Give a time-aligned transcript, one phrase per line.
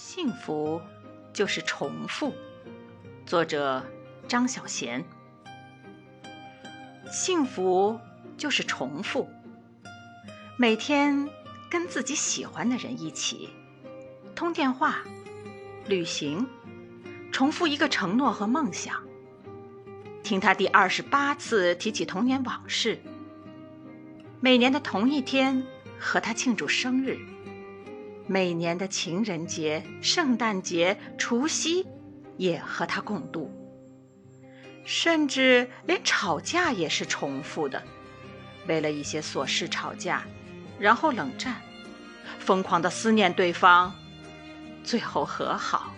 [0.00, 0.80] 幸福
[1.32, 2.32] 就是重复。
[3.26, 3.84] 作者
[4.28, 5.02] 张小娴。
[7.10, 7.98] 幸福
[8.36, 9.28] 就是重复，
[10.56, 11.28] 每天
[11.68, 13.48] 跟自己喜欢的人一起
[14.36, 14.98] 通电话、
[15.88, 16.46] 旅行，
[17.32, 19.02] 重复一个承诺和梦想，
[20.22, 23.00] 听他第二十八次提起童年往事。
[24.40, 25.66] 每年的同一天
[25.98, 27.18] 和他庆祝生日。
[28.28, 31.86] 每年的情人节、圣诞节、除夕，
[32.36, 33.50] 也和他共度。
[34.84, 37.82] 甚至连吵架也是重复的，
[38.66, 40.22] 为了一些琐事吵架，
[40.78, 41.56] 然后冷战，
[42.38, 43.94] 疯狂的思念对方，
[44.84, 45.94] 最后和好。